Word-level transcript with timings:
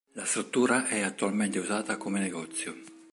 La 0.13 0.25
struttura 0.25 0.87
è 0.87 1.01
attualmente 1.01 1.59
usata 1.59 1.97
come 1.97 2.19
negozio. 2.19 2.73